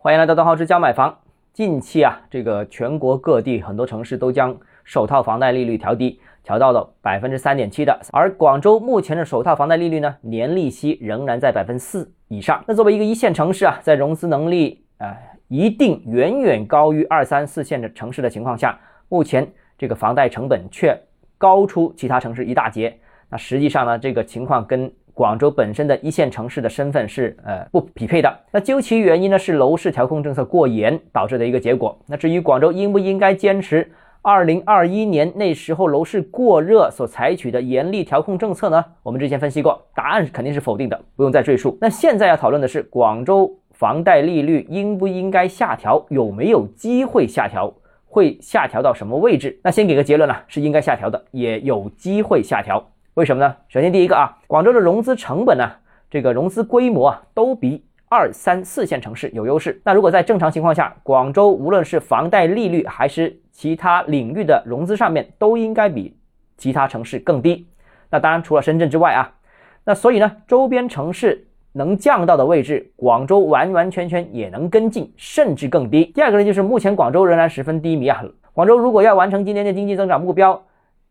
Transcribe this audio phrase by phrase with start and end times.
[0.00, 1.18] 欢迎来到邓浩之家买房。
[1.52, 7.98] 近期啊，这个全国各地很多城市都将首套房贷利率调低，调到了百分之三点七的。
[8.12, 12.62] 而广州目前的首套房贷利率呢，年利息仍然在百分之四以上。
[12.68, 15.16] 那作为一个一线城市啊，在融资能力啊
[15.48, 18.78] 一定远远高于二三四线的城市的情况下，
[19.08, 20.96] 目前这个房贷成本却
[21.38, 22.96] 高出其他城市一大截。
[23.28, 28.32] 那实际上呢，这个情况跟广州本身的一线城市的身份是呃不匹配的。
[28.52, 31.98] 那究其原因呢，是楼市调控政策过严导致的一个结果。
[32.06, 33.90] 那至于广州应不应该坚持
[34.22, 38.84] 二零二一年那时候楼市过热所采取的严厉调控政策呢？
[39.02, 41.76] 我们之前分析过，答案肯定是否定的，不用再赘述。
[41.80, 47.74] 那现在要讨论的是广州房贷利率应不应该下调，有没有机会下调，
[48.06, 49.58] 会下调到什么位置？
[49.64, 52.88] 那先给个结论呢，是应该下调的，也有机会下调。
[53.18, 53.56] 为什么呢？
[53.68, 55.68] 首先，第一个啊，广州的融资成本呢，
[56.08, 59.82] 这个融资规模啊，都比二三四线城市有优势。
[59.84, 66.16] 那如果在正常情况下，广州无论是房贷利率还是其他领域的融资上面，都应该比
[66.56, 67.66] 其他城市更低。
[68.08, 69.34] 那当然，除了深圳之外啊，
[69.82, 76.04] 那所以呢，周边城市能降到的位置，广州完完全全也能跟进，甚至更低。
[76.14, 78.22] 第二个呢，就是目前广州仍然十分低迷啊。
[78.52, 80.62] 广州如果要完成今年的经济增长目标，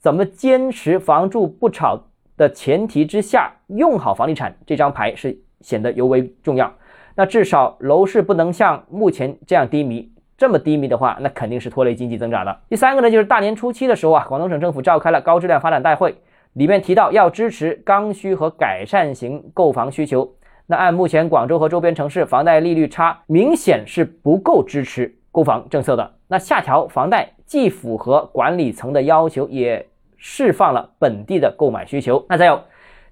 [0.00, 2.00] 怎么坚持房住不炒
[2.36, 6.72] 的前提之下，用好房地产这张牌是显得尤为重要。
[7.14, 12.60] 那至少楼市不能像目前这样低迷，这么低迷的话，那肯定是拖累经济增长的。
[12.70, 16.16] 第三个呢，就是大年初七的时候啊，广东省政府召开了高质量发展大会，
[16.54, 20.32] 里面提到要支持刚需和改善型购房需求。
[20.66, 26.14] 那按目前广州和周边城市房贷利率差，明显是不够支持购房政策的。
[26.28, 29.84] 那下调房贷既符合管理层的要求，也
[30.20, 32.24] 释放了本地的购买需求。
[32.28, 32.60] 那再有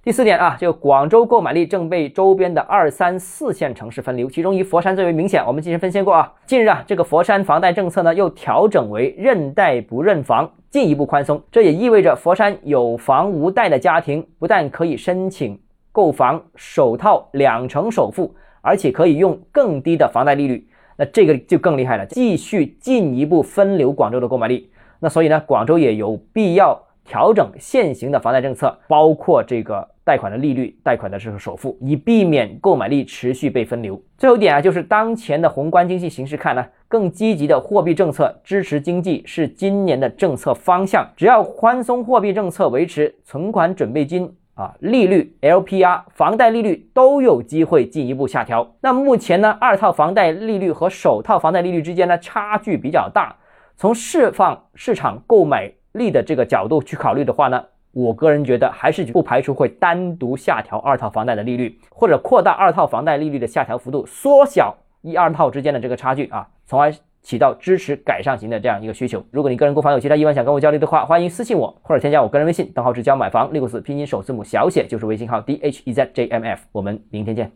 [0.00, 5.44] 第四点啊，就广州购买力正被周边的二三四线城市分流，其中以佛山最为明显。
[5.44, 11.42] 我们进行分析过啊，近日啊，这个佛山房贷政策呢又调整为认贷不认房，进一步宽松。
[11.50, 15.58] 这也意味着佛山有房无贷的家庭不但可以申请
[15.92, 20.66] 购房首套两成首付，而且可以用更低的房贷利率。
[20.96, 24.70] 那这个就更厉害了，继续进一步分流广州的购买力。
[25.00, 26.87] 那所以呢，广州也有必要。
[27.08, 33.98] 调整现行的房贷政策，包括这个贷款的利率、贷款的这个首付，以避免购买力持续被分流。
[34.18, 41.08] 最后一点啊，就是当前的宏观经济形势看呢，更积极的货币政策支持经济是今年的政策方向。
[41.16, 48.74] 只要宽松货币政策维持，存款准备金啊利率、LPR、房贷利率都有机会进一步下调。
[48.82, 53.34] 那目前呢，二套房贷利率和首套房贷利率之间呢差距比较大，
[53.78, 55.72] 从释放市场购买。
[55.92, 69.24] 利的这个角度去考虑的话呢，我个人觉得还是不排除会单独下调二套房贷的利率，或者扩大二套房贷利率的下调幅度，缩小一二套之间的这个差距啊，从而起到支持改善型的这样一个需求。
[69.30, 76.66] 如果你个人购房有其他疑问想跟我交流的话，欢迎私信我或者添加我个人微信，账号是交买房六个字拼音首字母小写就是微信号 d h e z j m f。
[76.72, 77.50] 我们明天见。